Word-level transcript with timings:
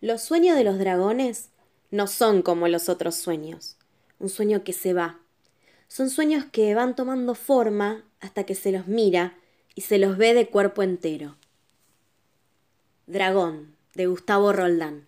Los 0.00 0.22
sueños 0.22 0.56
de 0.56 0.62
los 0.62 0.78
dragones 0.78 1.48
no 1.90 2.06
son 2.06 2.42
como 2.42 2.68
los 2.68 2.88
otros 2.88 3.16
sueños, 3.16 3.76
un 4.20 4.28
sueño 4.28 4.62
que 4.62 4.72
se 4.72 4.94
va. 4.94 5.18
Son 5.88 6.08
sueños 6.08 6.44
que 6.52 6.72
van 6.76 6.94
tomando 6.94 7.34
forma 7.34 8.04
hasta 8.20 8.44
que 8.44 8.54
se 8.54 8.70
los 8.70 8.86
mira 8.86 9.36
y 9.74 9.80
se 9.80 9.98
los 9.98 10.16
ve 10.16 10.34
de 10.34 10.48
cuerpo 10.48 10.84
entero. 10.84 11.36
Dragón, 13.08 13.74
de 13.96 14.06
Gustavo 14.06 14.52
Roldán. 14.52 15.07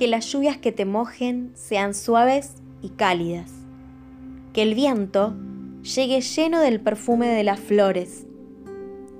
Que 0.00 0.08
las 0.08 0.32
lluvias 0.32 0.56
que 0.56 0.72
te 0.72 0.86
mojen 0.86 1.52
sean 1.52 1.92
suaves 1.92 2.54
y 2.80 2.88
cálidas, 2.88 3.52
que 4.54 4.62
el 4.62 4.74
viento 4.74 5.36
llegue 5.82 6.22
lleno 6.22 6.60
del 6.60 6.80
perfume 6.80 7.28
de 7.28 7.44
las 7.44 7.60
flores, 7.60 8.24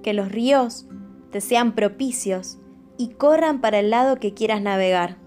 que 0.03 0.15
los 0.15 0.33
ríos 0.33 0.87
te 1.33 1.43
sean 1.43 1.75
propicios 1.75 2.57
y 2.97 3.11
corran 3.11 3.61
para 3.61 3.79
el 3.79 3.91
lado 3.91 4.17
que 4.17 4.33
quieras 4.33 4.63
navegar, 4.63 5.19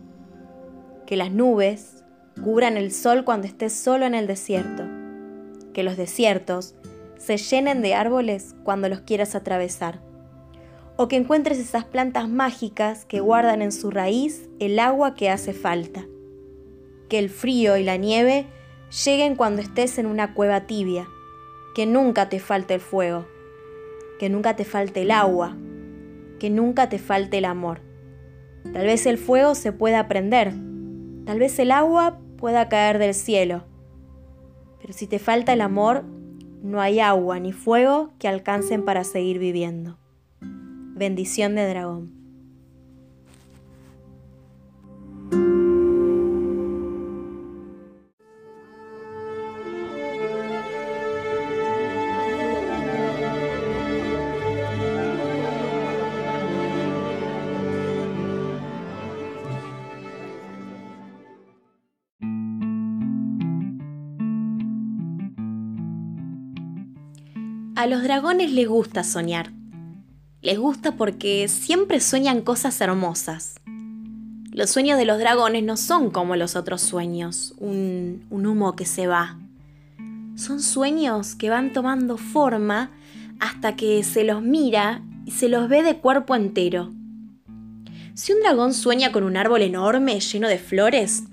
que 1.06 1.18
las 1.18 1.32
nubes 1.32 2.04
cubran 2.44 2.76
el 2.76 2.92
sol 2.92 3.24
cuando 3.24 3.46
estés 3.46 3.74
solo 3.74 4.08
en 4.08 4.16
el 4.16 4.26
desierto, 4.26 4.86
que 5.72 5.84
los 5.84 5.98
desiertos 5.98 6.74
se 7.20 7.38
llenen 7.38 7.84
de 7.84 7.94
árboles 7.94 8.56
cuando 8.64 8.90
los 8.90 9.02
quieras 9.02 9.36
atravesar 9.36 10.02
o 10.96 11.08
que 11.08 11.16
encuentres 11.16 11.60
esas 11.60 11.86
plantas 11.86 12.30
mágicas 12.30 13.06
que 13.06 13.20
guardan 13.20 13.62
en 13.62 13.72
su 13.72 13.90
raíz 13.90 14.50
el 14.60 14.80
agua 14.80 15.16
que 15.16 15.30
hace 15.30 15.54
falta. 15.54 16.06
Que 17.10 17.20
el 17.20 17.30
frío 17.30 17.78
y 17.78 17.84
la 17.84 17.98
nieve 17.98 18.48
lleguen 19.06 19.36
cuando 19.36 19.62
estés 19.62 19.98
en 19.98 20.06
una 20.06 20.34
cueva 20.34 20.68
tibia. 20.68 21.08
Que 21.76 21.86
nunca 21.86 22.30
te 22.30 22.40
falte 22.40 22.76
el 22.76 22.80
fuego. 22.80 23.26
Que 24.20 24.30
nunca 24.30 24.56
te 24.56 24.66
falte 24.66 25.02
el 25.02 25.12
agua. 25.12 25.58
Que 26.40 26.50
nunca 26.50 26.90
te 26.90 27.00
falte 27.00 27.40
el 27.40 27.46
amor. 27.46 27.82
Tal 28.72 28.86
vez 28.86 29.06
el 29.06 29.18
fuego 29.18 29.56
se 29.56 29.72
pueda 29.72 30.08
prender. 30.08 30.54
Tal 31.26 31.40
vez 31.40 31.58
el 31.60 31.72
agua 31.72 32.20
pueda 32.38 32.70
caer 32.70 33.00
del 33.00 33.14
cielo. 33.14 33.66
Pero 34.80 34.94
si 34.94 35.08
te 35.08 35.18
falta 35.18 35.54
el 35.54 35.62
amor, 35.62 36.04
no 36.62 36.80
hay 36.80 37.00
agua 37.00 37.40
ni 37.40 37.52
fuego 37.52 38.12
que 38.20 38.28
alcancen 38.28 38.86
para 38.86 39.04
seguir 39.04 39.40
viviendo. 39.40 39.98
Bendición 40.96 41.56
de 41.56 41.68
dragón. 41.68 42.24
A 67.76 67.88
los 67.88 68.04
dragones 68.04 68.52
les 68.52 68.68
gusta 68.68 69.04
soñar. 69.04 69.63
Les 70.44 70.60
gusta 70.60 70.98
porque 70.98 71.48
siempre 71.48 72.02
sueñan 72.02 72.42
cosas 72.42 72.82
hermosas. 72.82 73.56
Los 74.52 74.72
sueños 74.72 74.98
de 74.98 75.06
los 75.06 75.18
dragones 75.18 75.64
no 75.64 75.78
son 75.78 76.12
como 76.12 76.36
los 76.36 76.58
otros 76.58 76.82
sueños, 76.82 77.54
un, 77.60 78.26
humo 78.30 78.76
que 78.76 78.86
se 78.86 79.08
va. 79.08 79.38
Son 80.36 80.60
sueños 80.60 81.36
que 81.36 81.50
van 81.50 81.72
tomando 81.72 82.18
forma 82.18 82.92
hasta 83.40 83.78
que 83.78 84.04
se 84.04 84.26
los 84.26 84.42
mira 84.42 85.02
y 85.26 85.32
se 85.32 85.48
los 85.48 85.70
ve 85.70 85.82
de 85.82 85.96
cuerpo 85.96 86.36
entero. 86.36 86.92
Si 88.14 88.34
un 88.34 88.42
dragón 88.42 88.74
sueña 88.74 89.14
con 89.14 89.24
un 89.24 89.38
árbol 89.38 89.62
enorme 89.62 90.20
lleno 90.20 90.50
de 90.50 90.60
flores, 90.60 91.24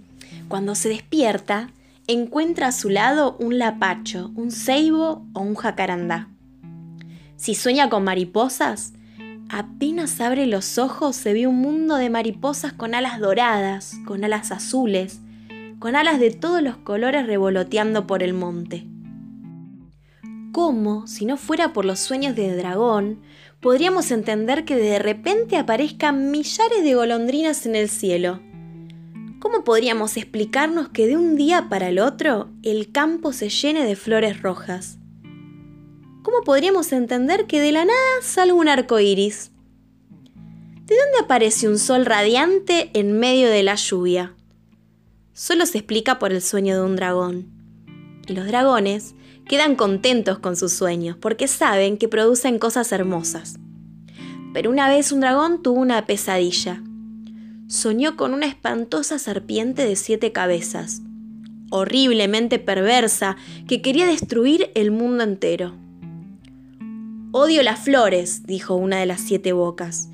cuando 0.46 0.76
se 0.76 0.88
despierta, 0.88 1.70
encuentra 2.06 2.68
a 2.68 2.72
su 2.72 2.88
lado 2.88 3.36
un 3.40 3.58
lapacho, 3.58 4.30
un 4.36 4.52
ceibo 4.52 5.26
o 5.32 5.40
un 5.40 5.56
jacarandá. 5.56 6.28
Si 7.36 7.56
sueña 7.56 7.90
con 7.90 8.04
mariposas, 8.04 8.92
Apenas 9.52 10.20
abre 10.20 10.46
los 10.46 10.78
ojos 10.78 11.16
se 11.16 11.32
ve 11.32 11.48
un 11.48 11.56
mundo 11.56 11.96
de 11.96 12.08
mariposas 12.08 12.72
con 12.72 12.94
alas 12.94 13.18
doradas, 13.18 13.98
con 14.06 14.22
alas 14.22 14.52
azules, 14.52 15.22
con 15.80 15.96
alas 15.96 16.20
de 16.20 16.30
todos 16.30 16.62
los 16.62 16.76
colores 16.76 17.26
revoloteando 17.26 18.06
por 18.06 18.22
el 18.22 18.32
monte. 18.32 18.86
¿Cómo, 20.52 21.08
si 21.08 21.26
no 21.26 21.36
fuera 21.36 21.72
por 21.72 21.84
los 21.84 21.98
sueños 21.98 22.36
de 22.36 22.54
dragón, 22.54 23.22
podríamos 23.58 24.12
entender 24.12 24.64
que 24.64 24.76
de 24.76 25.00
repente 25.00 25.56
aparezcan 25.56 26.30
millares 26.30 26.84
de 26.84 26.94
golondrinas 26.94 27.66
en 27.66 27.74
el 27.74 27.88
cielo? 27.88 28.38
¿Cómo 29.40 29.64
podríamos 29.64 30.16
explicarnos 30.16 30.90
que 30.90 31.08
de 31.08 31.16
un 31.16 31.34
día 31.34 31.68
para 31.68 31.88
el 31.88 31.98
otro 31.98 32.50
el 32.62 32.92
campo 32.92 33.32
se 33.32 33.48
llene 33.48 33.84
de 33.84 33.96
flores 33.96 34.42
rojas? 34.42 34.99
¿Cómo 36.30 36.44
podríamos 36.44 36.92
entender 36.92 37.46
que 37.46 37.60
de 37.60 37.72
la 37.72 37.84
nada 37.84 38.22
salga 38.22 38.54
un 38.54 38.68
arco 38.68 39.00
iris? 39.00 39.50
¿De 40.86 40.96
dónde 40.96 41.18
aparece 41.20 41.66
un 41.66 41.76
sol 41.76 42.06
radiante 42.06 42.90
en 42.94 43.18
medio 43.18 43.48
de 43.48 43.64
la 43.64 43.74
lluvia? 43.74 44.36
Solo 45.32 45.66
se 45.66 45.78
explica 45.78 46.20
por 46.20 46.32
el 46.32 46.40
sueño 46.40 46.76
de 46.76 46.82
un 46.82 46.94
dragón. 46.94 47.48
Y 48.28 48.34
los 48.34 48.46
dragones 48.46 49.16
quedan 49.48 49.74
contentos 49.74 50.38
con 50.38 50.54
sus 50.54 50.72
sueños 50.72 51.16
porque 51.16 51.48
saben 51.48 51.98
que 51.98 52.06
producen 52.06 52.60
cosas 52.60 52.92
hermosas. 52.92 53.56
Pero 54.54 54.70
una 54.70 54.88
vez 54.88 55.10
un 55.10 55.20
dragón 55.20 55.64
tuvo 55.64 55.80
una 55.80 56.06
pesadilla. 56.06 56.80
Soñó 57.66 58.16
con 58.16 58.34
una 58.34 58.46
espantosa 58.46 59.18
serpiente 59.18 59.84
de 59.84 59.96
siete 59.96 60.30
cabezas, 60.30 61.02
horriblemente 61.70 62.60
perversa, 62.60 63.36
que 63.66 63.82
quería 63.82 64.06
destruir 64.06 64.70
el 64.76 64.92
mundo 64.92 65.24
entero. 65.24 65.74
Odio 67.32 67.62
las 67.62 67.78
flores, 67.78 68.44
dijo 68.44 68.74
una 68.74 68.98
de 68.98 69.06
las 69.06 69.20
siete 69.20 69.52
bocas. 69.52 70.08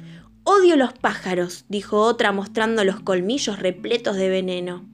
Odio 0.44 0.76
los 0.76 0.92
pájaros, 0.92 1.64
dijo 1.70 1.98
otra 2.02 2.30
mostrando 2.30 2.84
los 2.84 3.00
colmillos 3.00 3.58
repletos 3.58 4.16
de 4.16 4.28
veneno. 4.28 4.84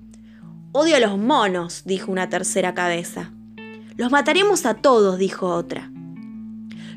Odio 0.71 0.95
a 0.95 1.01
los 1.01 1.19
monos, 1.19 1.83
dijo 1.85 2.13
una 2.13 2.29
tercera 2.29 2.75
cabeza. 2.75 3.33
Los 3.97 4.13
mataremos 4.13 4.67
a 4.67 4.75
todos, 4.75 5.19
dijo 5.19 5.49
otra. 5.49 5.91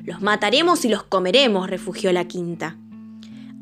Los 0.03 0.22
mataremos 0.22 0.85
y 0.85 0.90
los 0.90 1.02
comeremos, 1.02 1.72
refugió 1.72 2.14
la 2.14 2.25
quinta. 2.25 2.78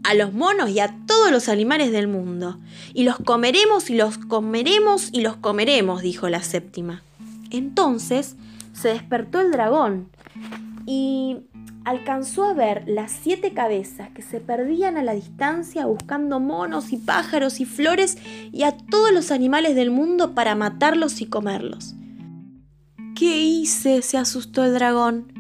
A 0.03 0.16
los 0.16 0.34
monos 0.34 0.69
y 0.69 0.81
a 0.81 0.94
todos 1.07 1.31
los 1.31 1.47
animales 1.47 1.94
del 1.94 2.09
mundo. 2.09 2.59
Y 2.94 3.06
los 3.06 3.16
comeremos 3.19 3.90
y 3.90 3.96
los 3.96 4.18
comeremos 4.18 5.07
y 5.13 5.22
los 5.22 5.38
comeremos, 5.38 6.02
dijo 6.02 6.28
la 6.28 6.44
séptima. 6.44 7.03
Entonces 7.52 8.35
se 8.73 8.90
despertó 8.90 9.40
el 9.40 9.52
dragón 9.52 10.09
y 10.85 11.38
alcanzó 11.85 12.45
a 12.45 12.53
ver 12.53 12.83
las 12.88 13.11
siete 13.11 13.53
cabezas 13.53 14.09
que 14.11 14.21
se 14.21 14.39
perdían 14.39 14.97
a 14.97 15.03
la 15.03 15.13
distancia 15.13 15.85
buscando 15.85 16.39
monos 16.39 16.94
y 16.94 16.97
pájaros 16.97 17.59
y 17.59 17.66
flores 17.66 18.17
y 18.51 18.63
a 18.63 18.71
todos 18.71 19.11
los 19.11 19.31
animales 19.31 19.75
del 19.75 19.91
mundo 19.91 20.33
para 20.33 20.55
matarlos 20.55 21.22
y 21.22 21.25
comerlos. 21.25 21.95
¿Qué 23.16 23.43
hice? 23.43 24.01
se 24.01 24.17
asustó 24.17 24.63
el 24.63 24.73
dragón. 24.73 25.31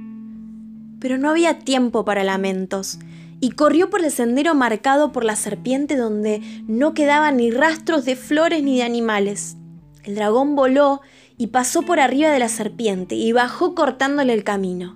Pero 0.99 1.17
no 1.17 1.29
había 1.29 1.59
tiempo 1.59 2.05
para 2.05 2.23
lamentos, 2.23 2.99
y 3.41 3.51
corrió 3.51 3.89
por 3.89 4.05
el 4.05 4.09
sendero 4.09 4.55
marcado 4.55 5.11
por 5.11 5.25
la 5.25 5.35
serpiente 5.35 5.97
donde 5.97 6.41
no 6.65 6.93
quedaban 6.93 7.37
ni 7.37 7.51
rastros 7.51 8.05
de 8.05 8.15
flores 8.15 8.63
ni 8.63 8.77
de 8.77 8.83
animales. 8.83 9.57
El 10.05 10.15
dragón 10.15 10.55
voló 10.55 11.01
y 11.37 11.47
pasó 11.47 11.81
por 11.81 11.99
arriba 11.99 12.29
de 12.29 12.39
la 12.39 12.47
serpiente 12.47 13.15
y 13.15 13.33
bajó 13.33 13.75
cortándole 13.75 14.31
el 14.31 14.45
camino. 14.45 14.93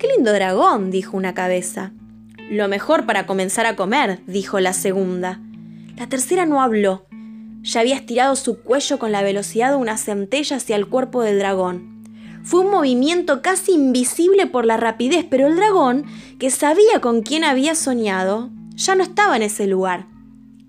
Qué 0.00 0.06
lindo 0.06 0.32
dragón, 0.32 0.90
dijo 0.90 1.14
una 1.14 1.34
cabeza. 1.34 1.92
Lo 2.50 2.68
mejor 2.68 3.04
para 3.04 3.26
comenzar 3.26 3.66
a 3.66 3.76
comer, 3.76 4.20
dijo 4.26 4.58
la 4.58 4.72
segunda. 4.72 5.42
La 5.98 6.08
tercera 6.08 6.46
no 6.46 6.62
habló. 6.62 7.04
Ya 7.60 7.80
había 7.80 7.96
estirado 7.96 8.34
su 8.34 8.62
cuello 8.62 8.98
con 8.98 9.12
la 9.12 9.20
velocidad 9.20 9.72
de 9.72 9.76
una 9.76 9.98
centella 9.98 10.56
hacia 10.56 10.76
el 10.76 10.86
cuerpo 10.86 11.20
del 11.20 11.38
dragón. 11.38 12.02
Fue 12.42 12.60
un 12.60 12.70
movimiento 12.70 13.42
casi 13.42 13.72
invisible 13.72 14.46
por 14.46 14.64
la 14.64 14.78
rapidez, 14.78 15.26
pero 15.28 15.48
el 15.48 15.56
dragón, 15.56 16.06
que 16.38 16.48
sabía 16.48 17.02
con 17.02 17.20
quién 17.20 17.44
había 17.44 17.74
soñado, 17.74 18.48
ya 18.76 18.94
no 18.94 19.02
estaba 19.02 19.36
en 19.36 19.42
ese 19.42 19.66
lugar. 19.66 20.06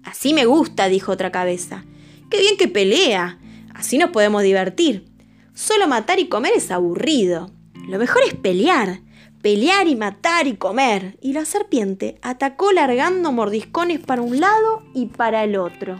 Así 0.04 0.34
me 0.34 0.44
gusta, 0.44 0.90
dijo 0.90 1.14
otra 1.14 1.32
cabeza. 1.32 1.86
Qué 2.30 2.42
bien 2.42 2.58
que 2.58 2.68
pelea. 2.68 3.40
Así 3.74 3.98
nos 3.98 4.10
podemos 4.10 4.44
divertir. 4.44 5.06
Solo 5.54 5.88
matar 5.88 6.20
y 6.20 6.28
comer 6.28 6.52
es 6.54 6.70
aburrido. 6.70 7.50
Lo 7.88 7.98
mejor 7.98 8.24
es 8.28 8.34
pelear 8.34 9.00
pelear 9.42 9.88
y 9.88 9.96
matar 9.96 10.48
y 10.48 10.56
comer. 10.56 11.18
Y 11.22 11.34
la 11.34 11.46
serpiente 11.46 12.18
atacó 12.22 12.72
largando 12.72 13.32
mordiscones 13.32 14.00
para 14.00 14.22
un 14.22 14.40
lado 14.40 14.84
y 14.94 15.08
para 15.08 15.44
el 15.44 15.56
otro. 15.58 15.98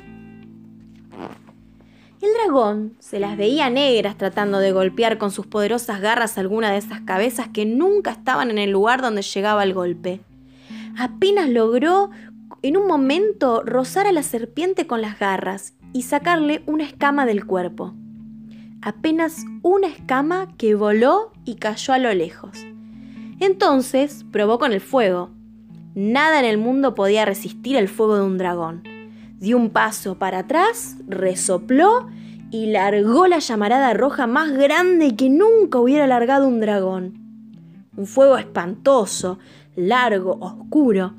El 2.22 2.30
dragón 2.34 2.96
se 3.00 3.20
las 3.20 3.36
veía 3.36 3.72
negras 3.72 4.16
tratando 4.16 4.60
de 4.60 4.72
golpear 4.72 5.18
con 5.18 5.32
sus 5.32 5.48
poderosas 5.48 6.02
garras 6.02 6.38
alguna 6.38 6.72
de 6.72 6.78
esas 6.78 7.02
cabezas 7.02 7.48
que 7.48 7.66
nunca 7.66 8.12
estaban 8.12 8.52
en 8.52 8.60
el 8.60 8.70
lugar 8.70 9.02
donde 9.02 9.24
llegaba 9.24 9.64
el 9.64 9.74
golpe. 9.74 10.22
Apenas 10.98 11.50
logró 11.50 12.12
en 12.62 12.78
un 12.78 12.86
momento 12.86 13.64
rozar 13.64 14.06
a 14.06 14.12
la 14.12 14.22
serpiente 14.22 14.86
con 14.86 15.02
las 15.02 15.18
garras 15.18 15.74
y 15.94 16.04
sacarle 16.04 16.62
una 16.68 16.84
escama 16.84 17.26
del 17.26 17.46
cuerpo. 17.46 17.96
Apenas 18.84 19.46
una 19.64 19.88
escama 19.88 20.56
que 20.58 20.76
voló 20.76 21.32
y 21.44 21.56
cayó 21.56 21.94
a 21.94 21.98
lo 21.98 22.14
lejos. 22.14 22.66
Entonces 23.42 24.24
probó 24.32 24.60
con 24.60 24.72
el 24.72 24.82
fuego. 24.82 25.32
Nada 25.96 26.40
en 26.40 26.46
el 26.46 26.60
mundo 26.60 26.94
podía 26.94 27.26
resistir 27.26 27.76
el 27.76 27.90
fuego 27.90 28.16
de 28.16 28.22
un 28.22 28.38
dragón. 28.38 28.84
Dio 29.40 29.58
un 29.58 29.72
paso 29.72 30.20
para 30.20 30.40
atrás, 30.40 30.98
resopló 31.08 32.08
y 32.52 32.68
largó 32.68 33.26
la 33.26 33.40
llamarada 33.40 33.96
roja 33.96 34.28
más 34.28 34.52
grande 34.52 35.16
que 35.16 35.32
nunca 35.32 35.80
hubiera 35.80 36.06
largado 36.06 36.48
un 36.48 36.60
dragón. 36.60 37.18
Un 37.98 38.06
fuego 38.06 38.38
espantoso, 38.38 39.40
largo, 39.76 40.38
oscuro, 40.40 41.16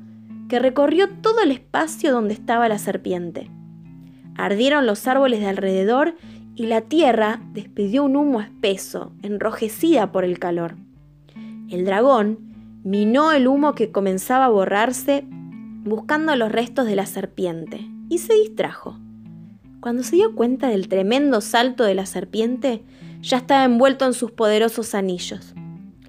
que 0.47 0.59
recorrió 0.59 1.09
todo 1.09 1.41
el 1.41 1.51
espacio 1.51 2.13
donde 2.13 2.35
estaba 2.35 2.69
la 2.69 2.77
serpiente. 2.77 3.51
Ardieron 4.37 4.85
los 4.85 5.09
árboles 5.09 5.41
de 5.41 5.47
alrededor 5.47 6.15
y 6.55 6.67
la 6.67 6.79
tierra 6.79 7.41
despidió 7.51 8.05
un 8.05 8.15
humo 8.15 8.39
espeso, 8.39 9.11
enrojecida 9.23 10.13
por 10.13 10.23
el 10.23 10.39
calor. 10.39 10.75
El 11.69 11.85
dragón 11.85 12.39
minó 12.83 13.31
el 13.31 13.47
humo 13.47 13.73
que 13.73 13.91
comenzaba 13.91 14.45
a 14.45 14.49
borrarse 14.49 15.25
buscando 15.83 16.35
los 16.35 16.51
restos 16.51 16.85
de 16.85 16.95
la 16.95 17.05
serpiente 17.05 17.89
y 18.09 18.19
se 18.19 18.33
distrajo. 18.33 18.97
Cuando 19.79 20.03
se 20.03 20.15
dio 20.15 20.33
cuenta 20.33 20.69
del 20.69 20.87
tremendo 20.87 21.41
salto 21.41 21.83
de 21.83 21.95
la 21.95 22.05
serpiente, 22.05 22.83
ya 23.21 23.37
estaba 23.37 23.65
envuelto 23.65 24.05
en 24.05 24.13
sus 24.13 24.31
poderosos 24.31 24.95
anillos. 24.95 25.53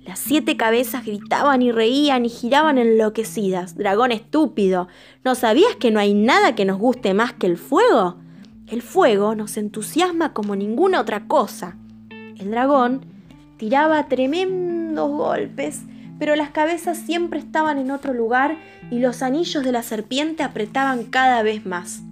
Las 0.04 0.18
siete 0.18 0.56
cabezas 0.56 1.06
gritaban 1.06 1.62
y 1.62 1.72
reían 1.72 2.26
y 2.26 2.28
giraban 2.28 2.76
enloquecidas. 2.76 3.74
Dragón 3.74 4.12
estúpido, 4.12 4.88
¿no 5.24 5.34
sabías 5.34 5.76
que 5.76 5.90
no 5.90 5.98
hay 5.98 6.12
nada 6.12 6.54
que 6.54 6.66
nos 6.66 6.78
guste 6.78 7.14
más 7.14 7.32
que 7.32 7.46
el 7.46 7.56
fuego? 7.56 8.18
El 8.66 8.82
fuego 8.82 9.34
nos 9.34 9.56
entusiasma 9.56 10.32
como 10.32 10.56
ninguna 10.56 11.00
otra 11.00 11.26
cosa. 11.26 11.76
El 12.36 12.50
dragón 12.50 13.06
tiraba 13.56 14.08
golpes, 14.96 15.82
pero 16.18 16.36
las 16.36 16.50
cabezas 16.50 16.98
siempre 16.98 17.38
estaban 17.38 17.78
en 17.78 17.90
otro 17.90 18.14
lugar 18.14 18.56
y 18.90 19.00
los 19.00 19.22
anillos 19.22 19.64
de 19.64 19.72
la 19.72 19.82
serpiente 19.82 20.42
apretaban 20.42 21.04
cada 21.04 21.42
vez 21.42 21.66
más. 21.66 22.02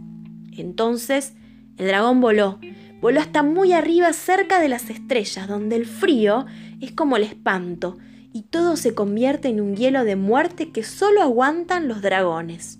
Entonces 0.52 1.34
el 1.76 1.86
dragón 1.86 2.20
voló, 2.20 2.58
voló 3.00 3.20
hasta 3.20 3.42
muy 3.42 3.72
arriba 3.72 4.12
cerca 4.12 4.60
de 4.60 4.68
las 4.68 4.90
estrellas, 4.90 5.48
donde 5.48 5.76
el 5.76 5.86
frío 5.86 6.46
es 6.80 6.92
como 6.92 7.16
el 7.16 7.22
espanto 7.22 7.98
y 8.32 8.42
todo 8.42 8.76
se 8.76 8.94
convierte 8.94 9.48
en 9.48 9.60
un 9.60 9.76
hielo 9.76 10.04
de 10.04 10.16
muerte 10.16 10.70
que 10.70 10.82
solo 10.82 11.22
aguantan 11.22 11.88
los 11.88 12.02
dragones. 12.02 12.78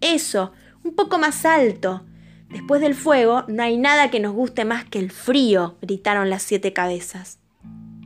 Eso, 0.00 0.52
un 0.84 0.94
poco 0.94 1.18
más 1.18 1.44
alto. 1.44 2.04
Después 2.50 2.80
del 2.80 2.94
fuego 2.94 3.44
no 3.48 3.62
hay 3.62 3.76
nada 3.76 4.10
que 4.10 4.20
nos 4.20 4.32
guste 4.32 4.64
más 4.64 4.84
que 4.84 4.98
el 4.98 5.10
frío, 5.10 5.76
gritaron 5.82 6.30
las 6.30 6.42
siete 6.42 6.72
cabezas. 6.72 7.40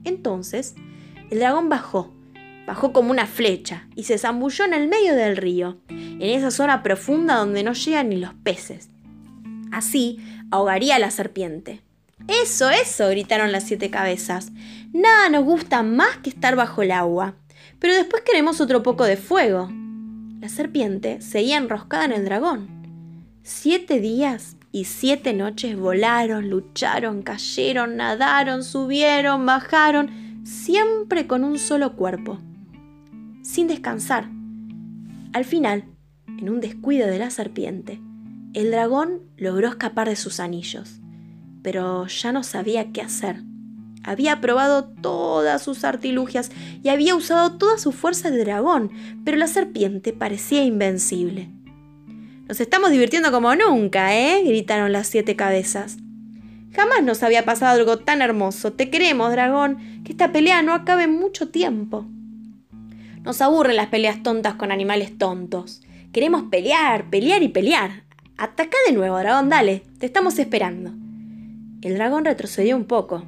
Entonces, 0.04 0.74
el 1.32 1.38
dragón 1.38 1.70
bajó, 1.70 2.12
bajó 2.66 2.92
como 2.92 3.10
una 3.10 3.26
flecha 3.26 3.88
y 3.96 4.02
se 4.02 4.18
zambulló 4.18 4.66
en 4.66 4.74
el 4.74 4.86
medio 4.86 5.14
del 5.14 5.38
río, 5.38 5.78
en 5.88 6.20
esa 6.20 6.50
zona 6.50 6.82
profunda 6.82 7.36
donde 7.36 7.62
no 7.62 7.72
llegan 7.72 8.10
ni 8.10 8.16
los 8.16 8.34
peces. 8.34 8.90
Así 9.70 10.18
ahogaría 10.50 10.96
a 10.96 10.98
la 10.98 11.10
serpiente. 11.10 11.80
Eso, 12.28 12.68
eso, 12.68 13.08
gritaron 13.08 13.50
las 13.50 13.64
siete 13.64 13.88
cabezas. 13.88 14.52
Nada 14.92 15.30
nos 15.30 15.44
gusta 15.44 15.82
más 15.82 16.18
que 16.18 16.28
estar 16.28 16.54
bajo 16.54 16.82
el 16.82 16.90
agua. 16.90 17.34
Pero 17.78 17.94
después 17.94 18.22
queremos 18.24 18.60
otro 18.60 18.82
poco 18.82 19.04
de 19.04 19.16
fuego. 19.16 19.70
La 20.38 20.50
serpiente 20.50 21.22
seguía 21.22 21.56
enroscada 21.56 22.04
en 22.04 22.12
el 22.12 22.26
dragón. 22.26 22.68
Siete 23.42 24.00
días 24.00 24.56
y 24.70 24.84
siete 24.84 25.32
noches 25.32 25.78
volaron, 25.78 26.50
lucharon, 26.50 27.22
cayeron, 27.22 27.96
nadaron, 27.96 28.62
subieron, 28.64 29.46
bajaron, 29.46 30.21
siempre 30.44 31.26
con 31.26 31.44
un 31.44 31.58
solo 31.58 31.94
cuerpo, 31.96 32.38
sin 33.42 33.68
descansar. 33.68 34.28
Al 35.32 35.44
final, 35.44 35.84
en 36.38 36.50
un 36.50 36.60
descuido 36.60 37.06
de 37.06 37.18
la 37.18 37.30
serpiente, 37.30 38.00
el 38.54 38.70
dragón 38.70 39.22
logró 39.36 39.68
escapar 39.68 40.08
de 40.08 40.16
sus 40.16 40.40
anillos, 40.40 41.00
pero 41.62 42.06
ya 42.06 42.32
no 42.32 42.42
sabía 42.42 42.92
qué 42.92 43.00
hacer. 43.00 43.42
Había 44.04 44.40
probado 44.40 44.84
todas 44.84 45.62
sus 45.62 45.84
artilugias 45.84 46.50
y 46.82 46.88
había 46.88 47.14
usado 47.14 47.52
toda 47.56 47.78
su 47.78 47.92
fuerza 47.92 48.30
de 48.30 48.38
dragón, 48.38 48.90
pero 49.24 49.36
la 49.36 49.46
serpiente 49.46 50.12
parecía 50.12 50.64
invencible. 50.64 51.50
Nos 52.48 52.60
estamos 52.60 52.90
divirtiendo 52.90 53.30
como 53.30 53.54
nunca, 53.54 54.14
¿eh? 54.16 54.42
gritaron 54.44 54.92
las 54.92 55.06
siete 55.06 55.36
cabezas. 55.36 55.98
Jamás 56.74 57.02
nos 57.02 57.22
había 57.22 57.44
pasado 57.44 57.78
algo 57.78 57.98
tan 57.98 58.22
hermoso. 58.22 58.72
Te 58.72 58.88
queremos, 58.90 59.30
dragón, 59.32 60.02
que 60.04 60.12
esta 60.12 60.32
pelea 60.32 60.62
no 60.62 60.72
acabe 60.72 61.04
en 61.04 61.12
mucho 61.12 61.50
tiempo. 61.50 62.06
Nos 63.22 63.40
aburren 63.42 63.76
las 63.76 63.88
peleas 63.88 64.22
tontas 64.22 64.54
con 64.54 64.72
animales 64.72 65.16
tontos. 65.18 65.82
Queremos 66.12 66.44
pelear, 66.50 67.10
pelear 67.10 67.42
y 67.42 67.48
pelear. 67.48 68.04
Ataca 68.36 68.76
de 68.86 68.94
nuevo, 68.94 69.18
dragón, 69.18 69.48
dale. 69.48 69.82
Te 69.98 70.06
estamos 70.06 70.38
esperando. 70.38 70.92
El 71.82 71.94
dragón 71.94 72.24
retrocedió 72.24 72.76
un 72.76 72.86
poco. 72.86 73.24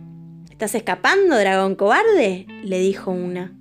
¿Estás 0.51 0.75
escapando, 0.75 1.37
dragón 1.37 1.75
cobarde? 1.75 2.47
le 2.63 2.79
dijo 2.79 3.11
una. 3.11 3.53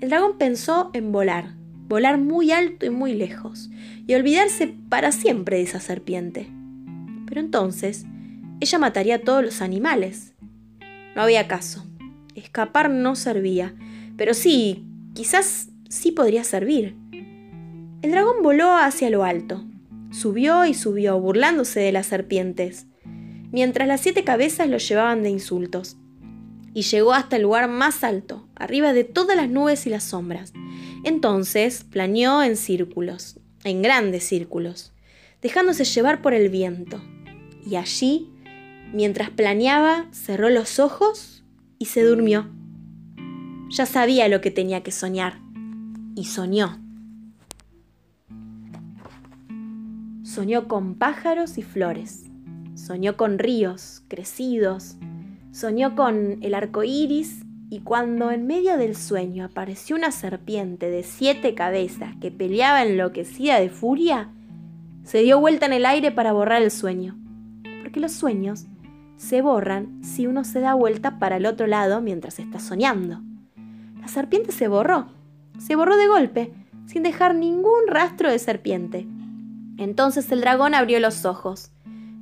El 0.00 0.10
dragón 0.10 0.38
pensó 0.38 0.90
en 0.92 1.12
volar, 1.12 1.54
volar 1.88 2.18
muy 2.18 2.50
alto 2.50 2.84
y 2.84 2.90
muy 2.90 3.14
lejos, 3.14 3.70
y 4.06 4.14
olvidarse 4.14 4.74
para 4.88 5.12
siempre 5.12 5.58
de 5.58 5.62
esa 5.62 5.80
serpiente. 5.80 6.48
Pero 7.26 7.40
entonces, 7.40 8.06
ella 8.64 8.78
mataría 8.78 9.16
a 9.16 9.20
todos 9.20 9.44
los 9.44 9.60
animales. 9.60 10.32
No 11.14 11.22
había 11.22 11.46
caso. 11.46 11.86
Escapar 12.34 12.90
no 12.90 13.14
servía, 13.14 13.74
pero 14.16 14.34
sí, 14.34 14.84
quizás 15.14 15.68
sí 15.88 16.12
podría 16.12 16.44
servir. 16.44 16.96
El 18.02 18.10
dragón 18.10 18.42
voló 18.42 18.74
hacia 18.74 19.10
lo 19.10 19.24
alto. 19.24 19.64
Subió 20.10 20.64
y 20.64 20.74
subió, 20.74 21.20
burlándose 21.20 21.80
de 21.80 21.92
las 21.92 22.06
serpientes, 22.06 22.86
mientras 23.50 23.86
las 23.86 24.00
siete 24.00 24.24
cabezas 24.24 24.68
lo 24.68 24.78
llevaban 24.78 25.22
de 25.22 25.30
insultos. 25.30 25.96
Y 26.72 26.82
llegó 26.82 27.12
hasta 27.12 27.36
el 27.36 27.42
lugar 27.42 27.68
más 27.68 28.02
alto, 28.02 28.48
arriba 28.56 28.92
de 28.92 29.04
todas 29.04 29.36
las 29.36 29.48
nubes 29.48 29.86
y 29.86 29.90
las 29.90 30.04
sombras. 30.04 30.52
Entonces 31.04 31.84
planeó 31.84 32.42
en 32.42 32.56
círculos, 32.56 33.38
en 33.62 33.82
grandes 33.82 34.24
círculos, 34.24 34.92
dejándose 35.42 35.84
llevar 35.84 36.22
por 36.22 36.32
el 36.32 36.48
viento. 36.48 37.00
Y 37.66 37.76
allí, 37.76 38.33
mientras 38.94 39.30
planeaba, 39.30 40.06
cerró 40.12 40.48
los 40.48 40.78
ojos 40.78 41.44
y 41.78 41.86
se 41.86 42.02
durmió. 42.04 42.48
Ya 43.70 43.86
sabía 43.86 44.28
lo 44.28 44.40
que 44.40 44.50
tenía 44.50 44.82
que 44.82 44.92
soñar. 44.92 45.40
Y 46.14 46.26
soñó. 46.26 46.78
Soñó 50.22 50.68
con 50.68 50.94
pájaros 50.94 51.58
y 51.58 51.62
flores. 51.62 52.24
Soñó 52.76 53.16
con 53.16 53.38
ríos 53.38 54.02
crecidos. 54.08 54.96
Soñó 55.50 55.96
con 55.96 56.38
el 56.42 56.54
arco 56.54 56.84
iris 56.84 57.44
y 57.70 57.80
cuando 57.80 58.30
en 58.30 58.46
medio 58.46 58.76
del 58.76 58.94
sueño 58.94 59.44
apareció 59.44 59.96
una 59.96 60.12
serpiente 60.12 60.88
de 60.88 61.02
siete 61.02 61.54
cabezas 61.54 62.14
que 62.20 62.30
peleaba 62.30 62.84
enloquecida 62.84 63.58
de 63.58 63.70
furia, 63.70 64.30
se 65.02 65.22
dio 65.22 65.40
vuelta 65.40 65.66
en 65.66 65.72
el 65.72 65.86
aire 65.86 66.12
para 66.12 66.32
borrar 66.32 66.62
el 66.62 66.70
sueño. 66.70 67.18
Porque 67.82 68.00
los 68.00 68.12
sueños 68.12 68.66
se 69.16 69.42
borran 69.42 70.02
si 70.02 70.26
uno 70.26 70.44
se 70.44 70.60
da 70.60 70.74
vuelta 70.74 71.18
para 71.18 71.36
el 71.36 71.46
otro 71.46 71.66
lado 71.66 72.00
mientras 72.00 72.38
está 72.38 72.58
soñando. 72.58 73.20
La 74.00 74.08
serpiente 74.08 74.52
se 74.52 74.68
borró, 74.68 75.06
se 75.58 75.76
borró 75.76 75.96
de 75.96 76.06
golpe, 76.06 76.52
sin 76.86 77.02
dejar 77.02 77.34
ningún 77.34 77.86
rastro 77.86 78.30
de 78.30 78.38
serpiente. 78.38 79.06
Entonces 79.78 80.30
el 80.30 80.40
dragón 80.40 80.74
abrió 80.74 81.00
los 81.00 81.24
ojos. 81.24 81.72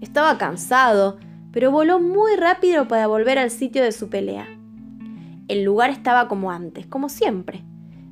Estaba 0.00 0.38
cansado, 0.38 1.18
pero 1.52 1.70
voló 1.70 2.00
muy 2.00 2.36
rápido 2.36 2.88
para 2.88 3.06
volver 3.06 3.38
al 3.38 3.50
sitio 3.50 3.82
de 3.82 3.92
su 3.92 4.08
pelea. 4.08 4.46
El 5.48 5.64
lugar 5.64 5.90
estaba 5.90 6.28
como 6.28 6.50
antes, 6.50 6.86
como 6.86 7.08
siempre. 7.08 7.64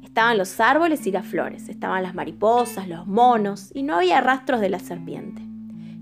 Estaban 0.02 0.37
los 0.37 0.58
árboles 0.58 1.06
y 1.06 1.12
las 1.12 1.25
flores, 1.25 1.68
estaban 1.68 2.02
las 2.02 2.14
mariposas, 2.14 2.88
los 2.88 3.06
monos, 3.06 3.70
y 3.75 3.82
no 3.84 3.94
había 3.94 4.20
rastros 4.20 4.60
de 4.60 4.68
la 4.68 4.80
serpiente. 4.80 5.42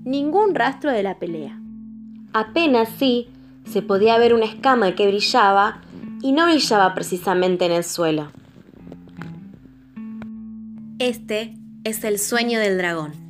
Ningún 0.05 0.55
rastro 0.55 0.91
de 0.91 1.03
la 1.03 1.19
pelea. 1.19 1.61
Apenas 2.33 2.89
sí 2.99 3.29
se 3.65 3.83
podía 3.83 4.19
ver 4.19 4.35
una 4.35 4.47
escama 4.47 4.95
que 4.95 5.07
brillaba 5.07 5.81
y 6.23 6.33
no 6.33 6.47
brillaba 6.47 6.95
precisamente 6.95 7.67
en 7.67 7.73
el 7.73 7.85
suelo. 7.85 8.31
Este 10.99 11.55
es 11.85 12.05
el 12.05 12.19
sueño 12.19 12.59
del 12.59 12.77
dragón. 12.79 13.28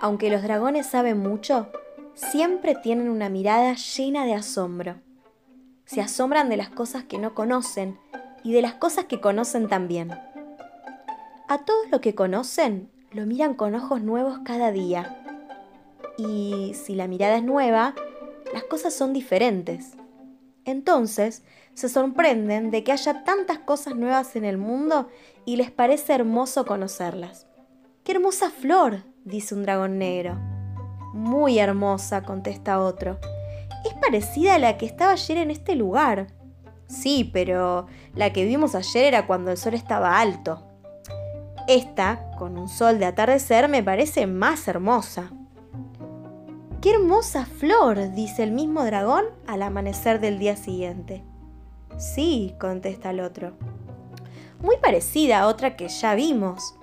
Aunque 0.00 0.30
los 0.30 0.42
dragones 0.42 0.86
saben 0.86 1.18
mucho, 1.18 1.68
siempre 2.14 2.74
tienen 2.74 3.08
una 3.08 3.28
mirada 3.28 3.74
llena 3.74 4.24
de 4.24 4.34
asombro. 4.34 4.96
Se 5.86 6.00
asombran 6.00 6.48
de 6.48 6.56
las 6.56 6.68
cosas 6.68 7.04
que 7.04 7.18
no 7.18 7.34
conocen 7.34 7.98
y 8.44 8.52
de 8.52 8.62
las 8.62 8.74
cosas 8.74 9.06
que 9.06 9.20
conocen 9.20 9.68
también. 9.68 10.10
A 11.48 11.58
todo 11.64 11.78
lo 11.90 12.00
que 12.00 12.14
conocen 12.14 12.90
lo 13.10 13.26
miran 13.26 13.54
con 13.54 13.74
ojos 13.74 14.02
nuevos 14.02 14.40
cada 14.44 14.70
día. 14.70 15.24
Y 16.16 16.74
si 16.74 16.94
la 16.94 17.08
mirada 17.08 17.36
es 17.36 17.44
nueva, 17.44 17.94
las 18.52 18.64
cosas 18.64 18.94
son 18.94 19.12
diferentes. 19.12 19.92
Entonces, 20.64 21.42
se 21.74 21.88
sorprenden 21.88 22.70
de 22.70 22.84
que 22.84 22.92
haya 22.92 23.24
tantas 23.24 23.58
cosas 23.60 23.96
nuevas 23.96 24.36
en 24.36 24.44
el 24.44 24.58
mundo 24.58 25.08
y 25.44 25.56
les 25.56 25.70
parece 25.70 26.12
hermoso 26.12 26.66
conocerlas. 26.66 27.46
¡Qué 28.04 28.12
hermosa 28.12 28.50
flor! 28.50 29.04
Dice 29.28 29.54
un 29.54 29.62
dragón 29.62 29.98
negro. 29.98 30.36
Muy 31.12 31.58
hermosa, 31.58 32.22
contesta 32.22 32.80
otro. 32.80 33.18
Es 33.84 33.94
parecida 33.94 34.54
a 34.54 34.58
la 34.58 34.76
que 34.76 34.86
estaba 34.86 35.12
ayer 35.12 35.38
en 35.38 35.50
este 35.50 35.74
lugar. 35.74 36.28
Sí, 36.86 37.30
pero 37.32 37.86
la 38.14 38.32
que 38.32 38.44
vimos 38.44 38.74
ayer 38.74 39.04
era 39.04 39.26
cuando 39.26 39.50
el 39.50 39.58
sol 39.58 39.74
estaba 39.74 40.18
alto. 40.20 40.64
Esta, 41.68 42.30
con 42.38 42.56
un 42.56 42.68
sol 42.68 42.98
de 42.98 43.06
atardecer, 43.06 43.68
me 43.68 43.82
parece 43.82 44.26
más 44.26 44.66
hermosa. 44.68 45.30
¡Qué 46.80 46.92
hermosa 46.94 47.44
flor! 47.44 48.12
dice 48.12 48.42
el 48.42 48.52
mismo 48.52 48.84
dragón 48.84 49.24
al 49.46 49.62
amanecer 49.62 50.20
del 50.20 50.38
día 50.38 50.56
siguiente. 50.56 51.24
Sí, 51.98 52.54
contesta 52.58 53.10
el 53.10 53.20
otro. 53.20 53.52
Muy 54.60 54.76
parecida 54.78 55.40
a 55.40 55.46
otra 55.48 55.76
que 55.76 55.88
ya 55.88 56.14
vimos, 56.14 56.77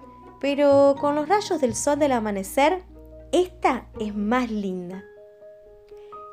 pero 0.46 0.96
con 1.02 1.16
los 1.16 1.28
rayos 1.28 1.60
del 1.60 1.74
sol 1.74 1.98
del 1.98 2.12
amanecer 2.12 2.84
esta 3.32 3.88
es 4.00 4.16
más 4.16 4.52
linda. 4.52 5.04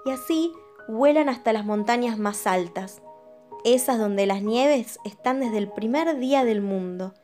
Y 0.04 0.10
así 0.10 0.52
vuelan 0.86 1.30
hasta 1.30 1.54
las 1.54 1.64
montañas 1.64 2.18
más 2.18 2.46
altas, 2.46 3.00
esas 3.64 3.98
donde 3.98 4.26
las 4.26 4.42
nieves 4.42 4.98
están 5.06 5.40
desde 5.40 5.56
el 5.56 5.72
primer 5.72 6.18
día 6.18 6.44
del 6.44 6.60
mundo, 6.60 7.14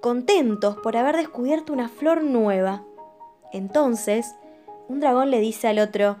contentos 0.00 0.76
por 0.76 0.96
haber 0.96 1.16
descubierto 1.16 1.72
una 1.72 1.88
flor 1.88 2.22
nueva. 2.22 2.84
Entonces, 3.52 4.36
un 4.86 5.00
dragón 5.00 5.32
le 5.32 5.40
dice 5.40 5.66
al 5.66 5.80
otro, 5.80 6.18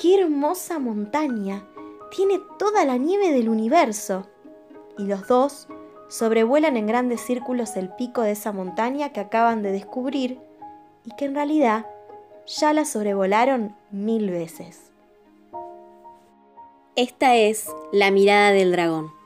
¡qué 0.00 0.22
hermosa 0.22 0.78
montaña! 0.78 1.68
Tiene 2.16 2.40
toda 2.58 2.86
la 2.86 2.96
nieve 2.96 3.30
del 3.30 3.50
universo. 3.50 4.26
Y 4.96 5.04
los 5.04 5.28
dos 5.28 5.68
sobrevuelan 6.10 6.76
en 6.76 6.86
grandes 6.86 7.20
círculos 7.20 7.76
el 7.76 7.88
pico 7.88 8.22
de 8.22 8.32
esa 8.32 8.52
montaña 8.52 9.10
que 9.10 9.20
acaban 9.20 9.62
de 9.62 9.72
descubrir 9.72 10.40
y 11.04 11.14
que 11.16 11.24
en 11.24 11.34
realidad 11.34 11.86
ya 12.46 12.72
la 12.72 12.84
sobrevolaron 12.84 13.74
mil 13.90 14.28
veces. 14.30 14.90
Esta 16.96 17.36
es 17.36 17.70
la 17.92 18.10
mirada 18.10 18.50
del 18.50 18.72
dragón. 18.72 19.19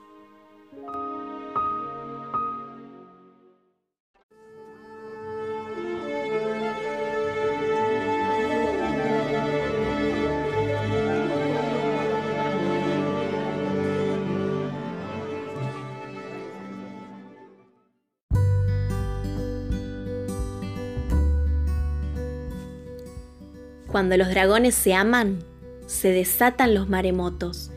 Cuando 23.95 24.17
los 24.17 24.27
dragones 24.27 24.75
se 24.75 24.93
aman, 24.93 25.39
se 25.85 26.11
desatan 26.11 26.73
los 26.73 26.89
maremotos. 26.89 27.71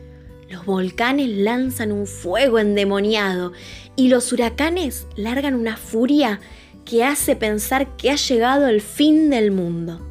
Los 0.49 0.65
volcanes 0.65 1.29
lanzan 1.29 1.93
un 1.93 2.07
fuego 2.07 2.59
endemoniado 2.59 3.53
y 3.95 4.09
los 4.09 4.33
huracanes 4.33 5.07
largan 5.15 5.55
una 5.55 5.77
furia 5.77 6.41
que 6.83 7.05
hace 7.05 7.37
pensar 7.37 7.95
que 7.95 8.11
ha 8.11 8.17
llegado 8.17 8.67
el 8.67 8.81
fin 8.81 9.29
del 9.29 9.51
mundo. 9.51 10.05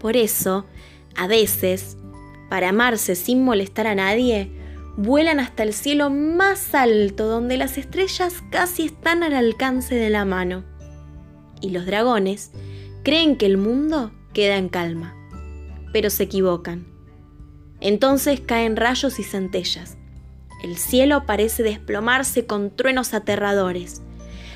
Por 0.00 0.16
eso, 0.16 0.64
a 1.14 1.26
veces, 1.26 1.98
para 2.48 2.70
amarse 2.70 3.14
sin 3.14 3.44
molestar 3.44 3.86
a 3.86 3.94
nadie, 3.94 4.50
vuelan 4.96 5.38
hasta 5.38 5.64
el 5.64 5.74
cielo 5.74 6.08
más 6.08 6.74
alto 6.74 7.26
donde 7.26 7.58
las 7.58 7.76
estrellas 7.76 8.42
casi 8.50 8.86
están 8.86 9.22
al 9.22 9.34
alcance 9.34 9.96
de 9.96 10.08
la 10.08 10.24
mano. 10.24 10.64
Y 11.60 11.72
los 11.72 11.84
dragones 11.84 12.52
creen 13.04 13.36
que 13.36 13.44
el 13.44 13.58
mundo 13.58 14.12
queda 14.38 14.56
en 14.56 14.68
calma. 14.68 15.16
Pero 15.92 16.10
se 16.10 16.22
equivocan. 16.22 16.86
Entonces 17.80 18.38
caen 18.38 18.76
rayos 18.76 19.18
y 19.18 19.24
centellas. 19.24 19.98
El 20.62 20.76
cielo 20.76 21.26
parece 21.26 21.64
desplomarse 21.64 22.46
con 22.46 22.70
truenos 22.70 23.14
aterradores. 23.14 24.00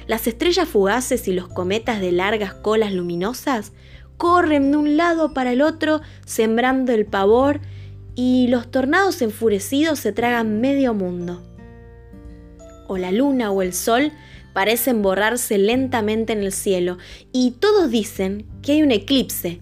Las 0.06 0.28
estrellas 0.28 0.68
fugaces 0.68 1.26
y 1.26 1.32
los 1.32 1.48
cometas 1.48 2.00
de 2.00 2.12
largas 2.12 2.54
colas 2.54 2.92
luminosas 2.92 3.72
corren 4.18 4.70
de 4.70 4.76
un 4.76 4.96
lado 4.96 5.34
para 5.34 5.50
el 5.50 5.60
otro 5.60 6.00
sembrando 6.24 6.92
el 6.92 7.04
pavor 7.04 7.58
y 8.14 8.46
los 8.46 8.70
tornados 8.70 9.20
enfurecidos 9.20 9.98
se 9.98 10.12
tragan 10.12 10.60
medio 10.60 10.94
mundo. 10.94 11.42
O 12.86 12.98
la 12.98 13.10
luna 13.10 13.50
o 13.50 13.62
el 13.62 13.72
sol 13.72 14.12
parecen 14.52 15.02
borrarse 15.02 15.58
lentamente 15.58 16.32
en 16.32 16.44
el 16.44 16.52
cielo 16.52 16.98
y 17.32 17.56
todos 17.58 17.90
dicen 17.90 18.46
que 18.62 18.72
hay 18.72 18.84
un 18.84 18.92
eclipse 18.92 19.60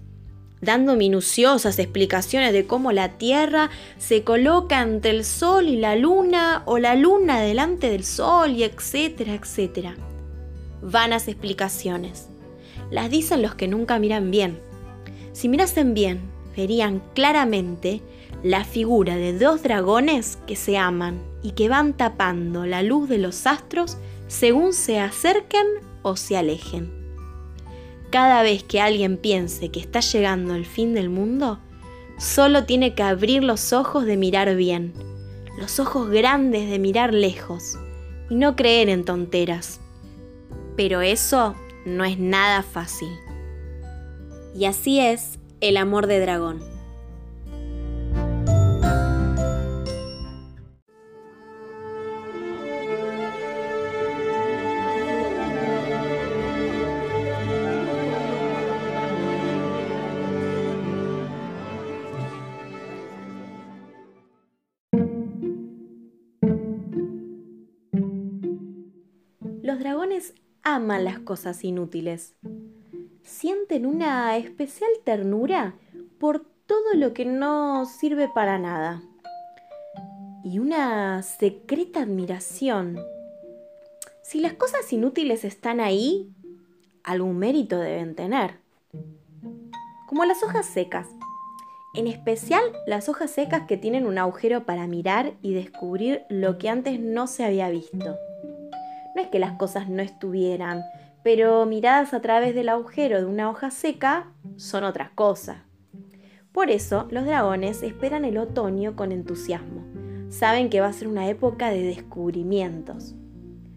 dando 0.61 0.97
minuciosas 0.97 1.79
explicaciones 1.79 2.53
de 2.53 2.67
cómo 2.67 2.93
la 2.93 3.17
Tierra 3.17 3.71
se 3.99 4.25
coloca 4.25 4.83
entre 4.83 5.11
el 5.11 5.25
Sol 5.25 5.69
y 5.69 5.77
la 5.77 5.97
Luna 5.97 6.63
o 6.67 6.79
la 6.79 6.95
Luna 6.95 7.41
delante 7.41 7.91
del 7.91 8.05
Sol 8.05 8.53
y 8.53 8.65
etcétera, 8.65 9.35
etcétera. 9.35 9.97
Vanas 10.83 11.29
explicaciones. 11.29 12.29
Las 12.91 13.11
dicen 13.11 13.43
los 13.43 13.55
que 13.55 13.69
nunca 13.69 13.99
miran 13.99 14.31
bien. 14.31 14.61
Si 15.33 15.49
mirasen 15.49 15.95
bien, 15.95 16.21
verían 16.57 17.03
claramente 17.15 18.03
la 18.43 18.65
figura 18.65 19.17
de 19.17 19.39
dos 19.39 19.63
dragones 19.63 20.39
que 20.47 20.57
se 20.57 20.77
aman 20.77 21.23
y 21.43 21.53
que 21.53 21.69
van 21.69 21.95
tapando 21.95 22.67
la 22.67 22.83
luz 22.83 23.09
de 23.09 23.19
los 23.19 23.47
astros 23.47 23.99
según 24.29 24.73
se 24.73 24.99
acerquen 24.99 25.67
o 26.03 26.17
se 26.17 26.37
alejen. 26.37 27.00
Cada 28.11 28.43
vez 28.43 28.65
que 28.65 28.81
alguien 28.81 29.17
piense 29.17 29.71
que 29.71 29.79
está 29.79 30.01
llegando 30.01 30.55
el 30.57 30.67
fin 30.67 30.95
del 30.95 31.11
mundo, 31.11 31.61
solo 32.19 32.65
tiene 32.65 32.95
que 32.95 33.05
abrir 33.05 33.45
los 33.45 33.73
ojos 33.73 34.05
de 34.05 34.17
mirar 34.17 34.57
bien, 34.57 34.93
los 35.59 35.79
ojos 35.79 36.11
grandes 36.11 36.69
de 36.69 36.79
mirar 36.81 37.15
lejos 37.15 37.79
y 38.29 38.35
no 38.35 38.57
creer 38.57 38.89
en 38.89 39.05
tonteras. 39.05 39.81
Pero 40.77 41.03
eso 41.03 41.55
no 41.87 42.05
es 42.05 42.19
nada 42.19 42.63
fácil. 42.63 43.11
Y 44.57 44.65
así 44.65 44.99
es 44.99 45.39
el 45.61 45.77
amor 45.77 46.09
de 46.09 46.19
dragón. 46.19 46.70
Aman 70.75 71.05
las 71.05 71.19
cosas 71.19 71.65
inútiles. 71.65 72.35
Sienten 73.23 73.87
una 73.87 74.37
especial 74.37 74.91
ternura 75.05 75.75
por 76.19 76.45
todo 76.67 76.95
lo 76.95 77.13
que 77.13 77.25
no 77.25 77.85
sirve 77.87 78.29
para 78.29 78.59
nada. 78.59 79.03
Y 80.45 80.59
una 80.59 81.23
secreta 81.23 82.03
admiración. 82.03 82.99
Si 84.23 84.41
las 84.41 84.55
cosas 84.55 84.93
inútiles 84.93 85.45
están 85.45 85.81
ahí, 85.81 86.33
algún 87.03 87.39
mérito 87.39 87.79
deben 87.79 88.15
tener. 88.15 88.59
Como 90.07 90.25
las 90.25 90.43
hojas 90.43 90.67
secas. 90.67 91.09
en 91.93 92.07
especial 92.07 92.63
las 92.87 93.09
hojas 93.09 93.33
secas 93.33 93.67
que 93.67 93.77
tienen 93.77 94.07
un 94.07 94.17
agujero 94.17 94.65
para 94.65 94.87
mirar 94.87 95.33
y 95.43 95.55
descubrir 95.55 96.23
lo 96.29 96.57
que 96.57 96.69
antes 96.69 97.01
no 97.01 97.27
se 97.27 97.45
había 97.45 97.69
visto. 97.69 98.17
No 99.15 99.23
es 99.23 99.29
que 99.29 99.39
las 99.39 99.53
cosas 99.53 99.89
no 99.89 100.03
estuvieran, 100.03 100.83
pero 101.23 101.67
miradas 101.67 102.15
a 102.15 102.21
través 102.21 102.55
del 102.55 102.69
agujero 102.69 103.19
de 103.19 103.27
una 103.27 103.51
hoja 103.51 103.71
seca 103.71 104.33
son 104.57 104.85
otras 104.85 105.11
cosas. 105.11 105.59
Por 106.53 106.71
eso 106.71 107.07
los 107.11 107.25
dragones 107.25 107.83
esperan 107.83 108.25
el 108.25 108.39
otoño 108.39 108.97
con 108.97 109.13
entusiasmo. 109.13 109.85
Saben 110.31 110.71
que 110.71 110.81
va 110.81 110.89
a 110.89 110.93
ser 110.93 111.09
una 111.09 111.29
época 111.29 111.71
de 111.71 111.83
descubrimientos. 111.83 113.15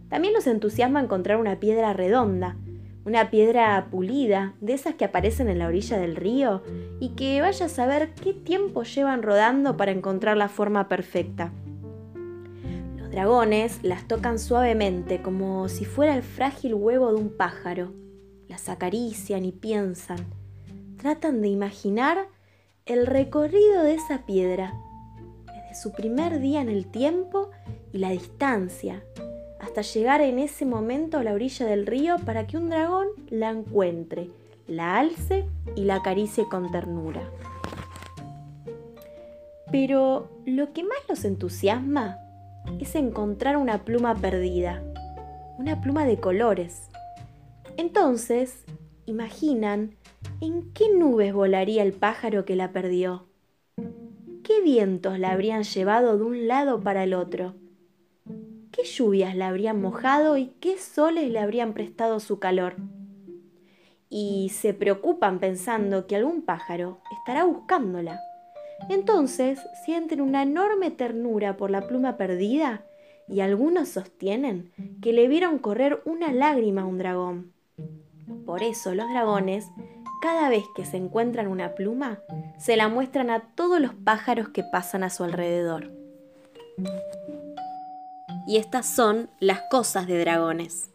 También 0.09 0.33
los 0.33 0.47
entusiasma 0.47 1.01
encontrar 1.01 1.37
una 1.37 1.59
piedra 1.59 1.93
redonda, 1.93 2.57
una 3.05 3.29
piedra 3.29 3.87
pulida, 3.91 4.53
de 4.61 4.73
esas 4.73 4.95
que 4.95 5.05
aparecen 5.05 5.49
en 5.49 5.59
la 5.59 5.67
orilla 5.67 5.97
del 5.97 6.15
río, 6.15 6.63
y 6.99 7.09
que 7.09 7.41
vaya 7.41 7.65
a 7.65 7.69
saber 7.69 8.13
qué 8.13 8.33
tiempo 8.33 8.83
llevan 8.83 9.23
rodando 9.23 9.75
para 9.75 9.91
encontrar 9.91 10.37
la 10.37 10.49
forma 10.49 10.87
perfecta. 10.87 11.51
Dragones 13.13 13.83
las 13.83 14.07
tocan 14.07 14.39
suavemente 14.39 15.21
como 15.21 15.69
si 15.69 15.85
fuera 15.85 16.15
el 16.15 16.23
frágil 16.23 16.73
huevo 16.73 17.13
de 17.13 17.21
un 17.21 17.29
pájaro. 17.29 17.93
Las 18.47 18.69
acarician 18.69 19.45
y 19.45 19.51
piensan. 19.51 20.17
Tratan 20.97 21.39
de 21.43 21.49
imaginar 21.49 22.27
el 22.87 23.05
recorrido 23.05 23.83
de 23.83 23.93
esa 23.93 24.25
piedra, 24.25 24.73
desde 25.45 25.79
su 25.79 25.91
primer 25.91 26.39
día 26.39 26.59
en 26.61 26.69
el 26.69 26.87
tiempo 26.87 27.51
y 27.91 27.99
la 27.99 28.09
distancia, 28.09 29.03
hasta 29.59 29.81
llegar 29.81 30.21
en 30.21 30.39
ese 30.39 30.65
momento 30.65 31.19
a 31.19 31.23
la 31.23 31.33
orilla 31.33 31.67
del 31.67 31.85
río 31.85 32.15
para 32.25 32.47
que 32.47 32.57
un 32.57 32.71
dragón 32.71 33.09
la 33.29 33.51
encuentre, 33.51 34.31
la 34.65 34.97
alce 34.97 35.45
y 35.75 35.83
la 35.83 35.97
acaricie 35.97 36.45
con 36.49 36.71
ternura. 36.71 37.29
Pero 39.71 40.31
lo 40.47 40.73
que 40.73 40.81
más 40.81 40.97
los 41.07 41.23
entusiasma 41.25 42.22
es 42.79 42.95
encontrar 42.95 43.57
una 43.57 43.85
pluma 43.85 44.15
perdida, 44.15 44.83
una 45.57 45.81
pluma 45.81 46.05
de 46.05 46.19
colores. 46.19 46.89
Entonces, 47.77 48.65
imaginan 49.05 49.95
en 50.41 50.71
qué 50.73 50.85
nubes 50.93 51.33
volaría 51.33 51.83
el 51.83 51.93
pájaro 51.93 52.45
que 52.45 52.55
la 52.55 52.71
perdió. 52.71 53.27
¿Qué 54.43 54.61
vientos 54.61 55.19
la 55.19 55.31
habrían 55.31 55.63
llevado 55.63 56.17
de 56.17 56.23
un 56.23 56.47
lado 56.47 56.81
para 56.81 57.03
el 57.03 57.13
otro? 57.13 57.55
qué 58.73 58.83
lluvias 58.83 59.35
la 59.35 59.47
habrían 59.47 59.79
mojado 59.79 60.35
y 60.35 60.47
qué 60.59 60.77
soles 60.77 61.29
le 61.29 61.39
habrían 61.39 61.73
prestado 61.73 62.19
su 62.19 62.39
calor. 62.39 62.75
Y 64.09 64.49
se 64.49 64.73
preocupan 64.73 65.39
pensando 65.39 66.07
que 66.07 66.15
algún 66.15 66.41
pájaro 66.41 66.99
estará 67.19 67.45
buscándola. 67.45 68.19
Entonces 68.89 69.59
sienten 69.85 70.21
una 70.21 70.43
enorme 70.43 70.91
ternura 70.91 71.57
por 71.57 71.71
la 71.71 71.87
pluma 71.87 72.17
perdida 72.17 72.85
y 73.27 73.39
algunos 73.39 73.89
sostienen 73.89 74.71
que 75.01 75.13
le 75.13 75.27
vieron 75.27 75.59
correr 75.59 76.01
una 76.05 76.31
lágrima 76.31 76.81
a 76.81 76.85
un 76.85 76.97
dragón. 76.97 77.53
Por 78.45 78.63
eso 78.63 78.93
los 78.93 79.09
dragones, 79.09 79.65
cada 80.21 80.49
vez 80.49 80.63
que 80.75 80.85
se 80.85 80.97
encuentran 80.97 81.47
una 81.47 81.75
pluma, 81.75 82.19
se 82.57 82.75
la 82.77 82.87
muestran 82.87 83.29
a 83.29 83.41
todos 83.55 83.79
los 83.79 83.93
pájaros 83.93 84.49
que 84.49 84.63
pasan 84.63 85.03
a 85.03 85.09
su 85.09 85.23
alrededor 85.23 85.91
y 88.45 88.57
estas 88.57 88.85
son 88.87 89.29
las 89.39 89.61
cosas 89.69 90.07
de 90.07 90.19
dragones. 90.19 90.92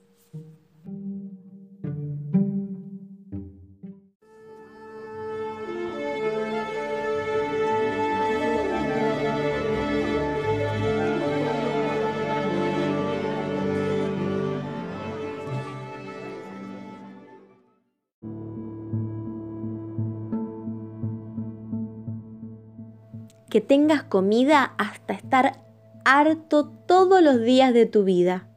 Que 23.49 23.61
tengas 23.61 24.03
comida 24.03 24.75
hasta 24.79 25.15
estar 25.15 25.65
harto 26.05 26.69
todos 26.87 27.23
los 27.23 27.41
días 27.43 27.73
de 27.73 27.87
tu 27.87 28.05
vida 28.05 28.49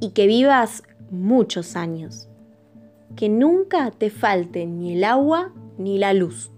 y 0.00 0.10
que 0.10 0.26
vivas 0.26 0.82
muchos 1.10 1.76
años. 1.76 2.28
Que 3.16 3.28
nunca 3.28 3.90
te 3.90 4.10
falte 4.10 4.66
ni 4.66 4.94
el 4.94 5.04
agua 5.04 5.52
ni 5.76 5.98
la 5.98 6.12
luz. 6.12 6.52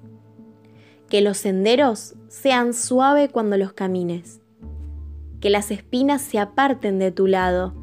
Que 1.08 1.20
los 1.20 1.38
senderos 1.38 2.14
sean 2.28 2.74
suaves 2.74 3.30
cuando 3.30 3.56
los 3.56 3.72
camines. 3.72 4.40
Que 5.40 5.50
las 5.50 5.70
espinas 5.70 6.22
se 6.22 6.38
aparten 6.38 6.98
de 6.98 7.12
tu 7.12 7.26
lado. 7.26 7.74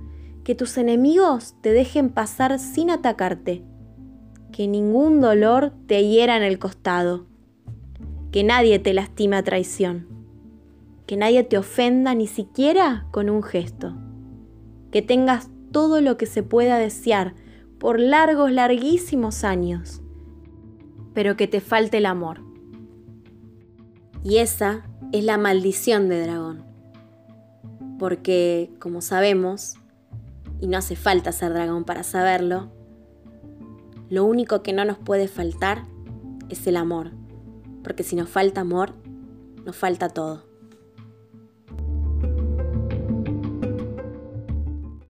Que 0.43 0.55
tus 0.55 0.77
enemigos 0.77 1.55
te 1.61 1.71
dejen 1.71 2.09
pasar 2.09 2.59
sin 2.59 2.89
atacarte. 2.89 3.63
Que 4.51 4.67
ningún 4.67 5.21
dolor 5.21 5.73
te 5.87 6.07
hiera 6.07 6.37
en 6.37 6.43
el 6.43 6.59
costado. 6.59 7.25
Que 8.37 8.43
nadie 8.43 8.77
te 8.77 8.93
lastime 8.93 9.35
a 9.35 9.41
traición 9.41 10.05
que 11.07 11.17
nadie 11.17 11.43
te 11.43 11.57
ofenda 11.57 12.13
ni 12.13 12.27
siquiera 12.27 13.07
con 13.09 13.31
un 13.31 13.41
gesto, 13.41 13.95
que 14.91 15.01
tengas 15.01 15.49
todo 15.71 16.01
lo 16.01 16.17
que 16.17 16.27
se 16.27 16.43
pueda 16.43 16.77
desear 16.77 17.33
por 17.79 17.99
largos, 17.99 18.51
larguísimos 18.51 19.43
años, 19.43 20.03
pero 21.15 21.35
que 21.35 21.47
te 21.47 21.61
falte 21.61 21.97
el 21.97 22.05
amor. 22.05 22.41
Y 24.23 24.37
esa 24.37 24.83
es 25.13 25.23
la 25.23 25.39
maldición 25.39 26.07
de 26.07 26.21
dragón, 26.21 26.63
porque, 27.97 28.69
como 28.79 29.01
sabemos, 29.01 29.77
y 30.61 30.67
no 30.67 30.77
hace 30.77 30.95
falta 30.95 31.31
ser 31.31 31.53
dragón 31.53 31.85
para 31.85 32.03
saberlo, 32.03 32.69
lo 34.11 34.25
único 34.25 34.61
que 34.61 34.73
no 34.73 34.85
nos 34.85 34.99
puede 34.99 35.27
faltar 35.27 35.85
es 36.49 36.67
el 36.67 36.75
amor, 36.75 37.11
porque 37.87 38.03
si 38.03 38.17
nos 38.17 38.27
falta 38.27 38.59
amor, 38.59 38.95
nos 39.63 39.73
falta 39.73 40.09
todo. 40.09 40.46